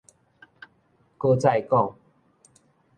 [1.19, 1.93] 閣再講